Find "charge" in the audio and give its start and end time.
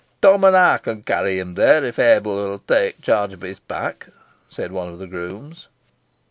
3.03-3.33